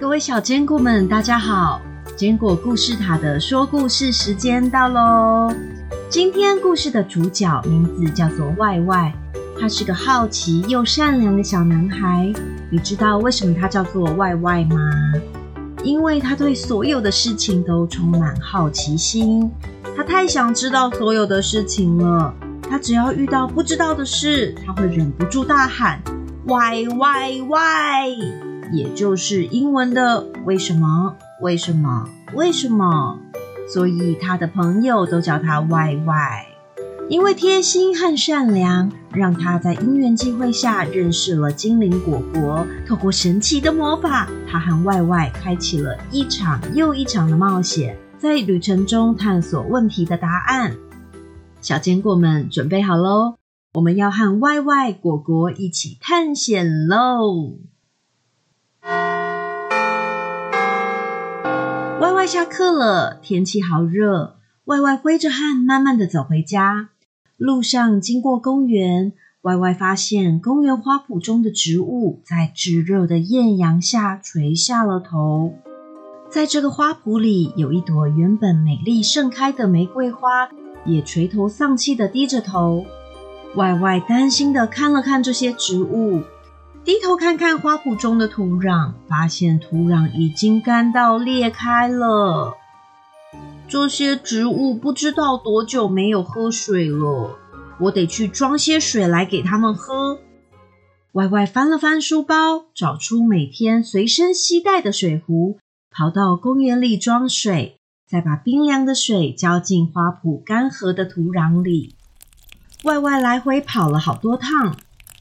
[0.00, 1.78] 各位小坚果们，大家好！
[2.16, 5.54] 坚果故事塔的说故事时间到喽。
[6.08, 9.12] 今天故事的主角名字叫做外外，
[9.60, 12.32] 他是个好奇又善良的小男孩。
[12.70, 14.78] 你知道为什么他叫做外外吗？
[15.84, 19.50] 因为他对所有的事情都充满好奇心，
[19.94, 22.34] 他太想知道所有的事情了。
[22.62, 26.00] 他只要遇到不知道的事，他会忍不住大喊
[26.48, 28.08] “外外外”，
[28.72, 31.16] 也就是英文的“为什么？
[31.40, 32.08] 为什么？
[32.34, 33.18] 为什么？”
[33.72, 36.46] 所以他的朋友都叫他 YY，。
[37.08, 42.64] 因为贴心和善良，让他在因缘际会下认识了精灵果果。
[42.86, 50.76] 透过神奇的魔法，他和 YY 开启了一场又一场的冒险，在旅程中探索问题的答案。
[51.60, 53.34] 小坚果们准备好喽！
[53.74, 57.54] 我们要和 YY 果果一起探险喽！
[62.00, 64.38] 外外下课了，天气好热。
[64.64, 66.88] 外外挥着汗，慢慢的走回家。
[67.36, 75.52] 路上经过公园，外外发现公园花圃中的植物在炙热的艳阳下垂下了头。
[76.30, 80.48] 在这个花圃里，有一朵原本美丽盛开的玫瑰花，
[80.86, 82.86] 也垂头丧气的低着头。
[83.56, 86.22] 外外担心的看了看这些植物，
[86.82, 92.56] 低头看看花圃中的土壤，发现土壤已经干到裂开了。
[93.68, 97.36] 这些植物不知道多久没有喝水了，
[97.80, 100.18] 我得去装些水来给它们喝。
[101.12, 105.58] 歪歪翻了翻书包，找出每天随身携带的水壶，
[105.90, 111.94] 跑到公园里装水，再把冰凉的水浇进花圃干涸的土壤里。
[112.84, 114.76] 歪歪来回跑了好多趟，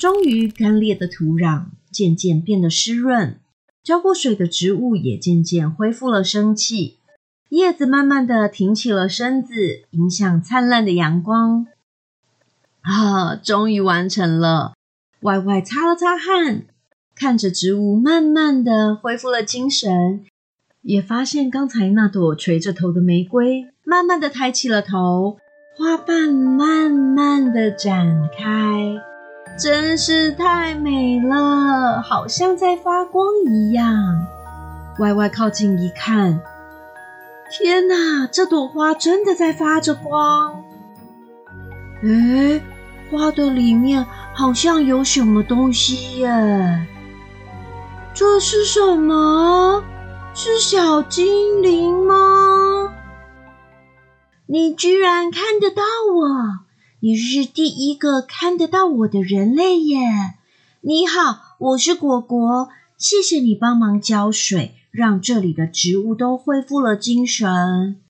[0.00, 3.38] 终于干裂的土壤渐渐变得湿润，
[3.84, 6.96] 浇过水的植物也渐渐恢复了生气。
[7.50, 11.66] 叶子慢慢的挺起了身子，迎向灿烂的阳光。
[12.80, 14.72] 啊，终于完成了！
[15.20, 16.62] 歪歪擦了擦汗，
[17.14, 20.24] 看着植物慢慢的恢复了精神，
[20.80, 25.36] 也发现刚才那朵垂着头的玫瑰慢慢的抬起了头，
[25.76, 28.96] 花瓣慢慢的展开，
[29.58, 33.94] 真是太美了，好像在发光一样。
[34.98, 36.40] 歪歪靠近一看。
[37.50, 40.62] 天哪，这朵花真的在发着光！
[42.02, 42.60] 哎，
[43.10, 46.86] 花的里面好像有什么东西耶！
[48.14, 49.82] 这是什么？
[50.32, 52.94] 是小精灵吗？
[54.46, 55.82] 你居然看得到
[56.14, 56.69] 我！
[57.02, 59.98] 你是第一个看得到我的人类耶！
[60.82, 62.68] 你好，我是果果，
[62.98, 64.74] 谢谢你帮忙浇水。
[64.90, 68.02] 让这里的植物都恢复了精神。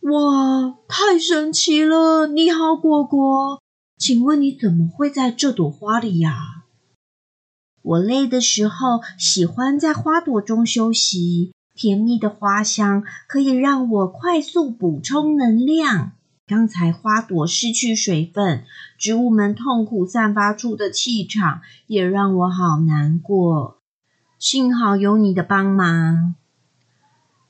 [0.00, 2.26] 哇，太神奇了！
[2.26, 3.62] 你好，果果，
[3.96, 6.64] 请问你怎么会在这朵花里呀？
[7.80, 16.12] 我累的时候喜欢在花朵中休息，甜蜜的花香可以让我快速补充能量。
[16.46, 18.64] 刚才花朵失去水分，
[18.98, 23.78] 植物们痛苦散发出的气场也让我好难过。
[24.38, 26.34] 幸好有你的帮忙。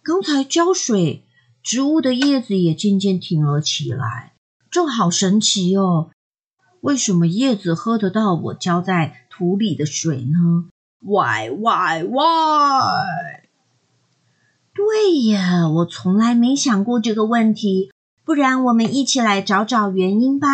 [0.01, 1.25] 刚才浇水，
[1.61, 4.35] 植物的叶子也渐渐挺了起来，
[4.71, 6.11] 这好神奇哦！
[6.81, 10.69] 为什么叶子喝得到我浇在土里的水呢？
[11.01, 12.23] 喂喂喂！
[14.73, 17.91] 对呀，我从来没想过这个问题。
[18.25, 20.49] 不然，我们一起来找找原因吧。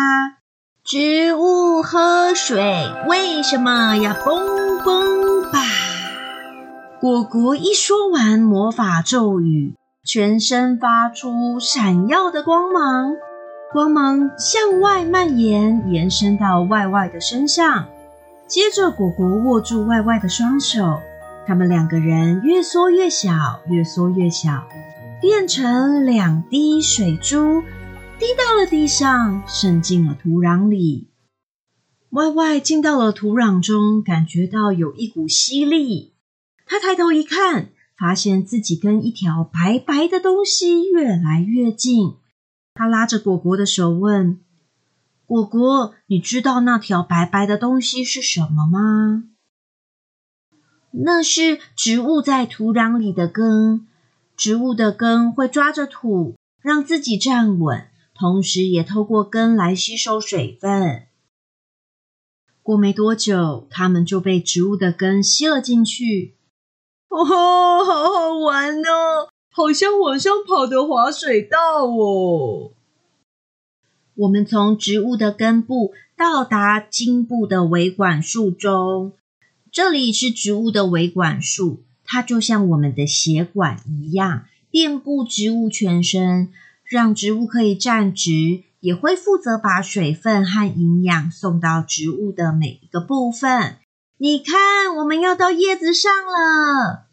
[0.83, 2.61] 植物喝水
[3.07, 5.59] 为什么要嘣嘣吧？
[6.99, 9.73] 果果一说完魔法咒语，
[10.03, 13.15] 全身发出闪耀的光芒，
[13.71, 17.85] 光芒向外蔓延，延伸到外外的身上。
[18.47, 20.99] 接着，果果握住外外的双手，
[21.47, 23.31] 他们两个人越缩越小，
[23.67, 24.63] 越缩越小，
[25.21, 27.61] 变成两滴水珠，
[28.17, 31.09] 滴到了地上，渗进了土壤里。
[32.09, 36.15] 歪歪进到了土壤中，感觉到有一股吸力。
[36.65, 42.15] 他抬头一看，发现自己跟一条白白的东西越来越近。
[42.73, 44.39] 他拉着果果的手问
[45.27, 49.25] ：“果果，你知道那条白白的东西是什么吗
[51.05, 53.85] ？”“那是植物在土壤里的根。
[54.41, 56.33] 植物的根会抓着土，
[56.63, 61.03] 让自己站稳，同时也透过根来吸收水分。
[62.63, 66.33] 过没多久，它们就被植物的根吸了进去。”
[67.09, 72.71] 哦，好好玩哦，好像往上跑的滑水道哦。
[74.15, 79.13] 我们从植物的根部到达茎部的维管束中，
[79.71, 86.51] 这里是植物的维管束，它就像我们的血管一样，遍布植物全身，
[86.83, 93.77] 让植物可以站直，也会负责把水分和营养送到植物的每一个部分。
[94.17, 97.05] 你看，我们要到叶子上了。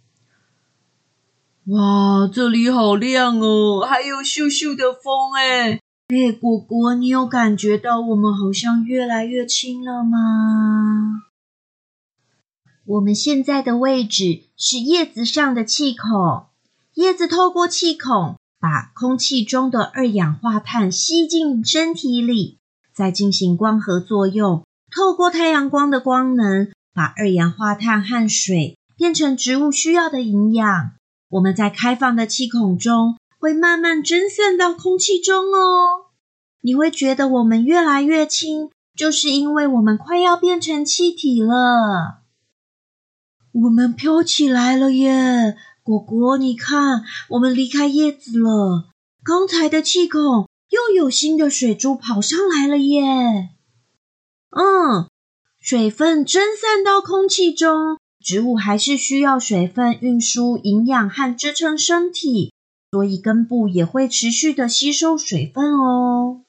[1.67, 5.81] 哇，这里好亮哦，还有咻咻的风哎。
[6.09, 11.23] 哎，果果，你有感觉到我们好像越来越轻了吗？
[12.85, 16.47] 我们现在的位置是叶子上的气孔，
[16.95, 22.59] 叶子透过气孔把空气中的二氧化碳吸进身体里，
[22.93, 30.91] 再进行光合作用，透过太阳光的光能，把二氧化碳和水变成植物需要的营养。
[31.31, 33.17] 我们在开放的气孔中。
[33.41, 36.11] 会慢慢蒸散到空气中哦。
[36.61, 42.19] 你会觉得我们越来越轻，就是因为我们快要变成气体了。
[43.65, 48.89] 我们飘起来了耶，果果，你看，我们离开叶子了。
[49.25, 53.51] 刚才的气孔又有新的水珠跑上来了耶。
[54.51, 55.09] 嗯，
[55.59, 62.53] 水分蒸散到空气中，植物还是需要水分运输营养和支撑身体。
[62.91, 66.43] 所以根部也会持续的吸收水分哦。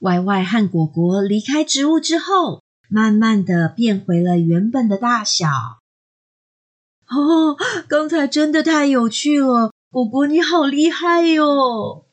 [0.00, 5.46] 歪歪和果果离开植物之后，慢慢的变回了原本的大小。
[7.08, 7.56] 哦，
[7.88, 12.04] 刚才真的太有趣了，果果你好厉害哟！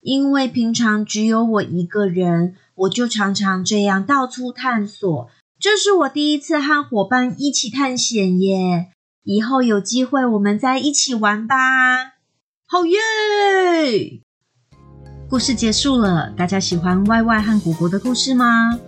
[0.00, 5.30] 因为平常只有我一个人，我就常常这样到处探索。
[5.60, 8.90] 这是我第一次和伙伴一起探险耶。
[9.22, 12.14] 以后有机会我们再一起玩吧，
[12.66, 14.22] 好耶！
[15.28, 18.80] 故事结束了，大家喜欢 Y Y 和果果的故事吗？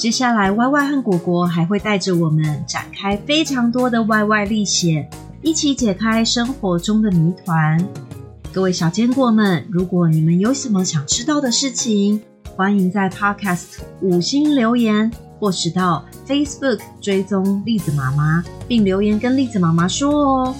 [0.00, 5.10] 接下来 Y Y 和果果还会带着我们展开非常多的 Y Y 历险，
[5.42, 7.78] 一起解开生活中的谜团。
[8.50, 12.18] 各位小坚果们，如果你们有什么想知道的事情，
[12.56, 15.12] 欢迎在 Podcast 五星留言。
[15.38, 20.54] 或是到 Facebook 追踪栗子妈妈，并留言跟栗子妈妈说哦。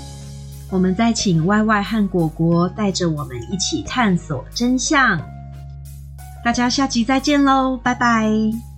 [0.71, 5.19] 我们再请 Y Y 和果果带着我们一起探索真相。
[6.45, 8.70] 大家下集再见喽，拜拜。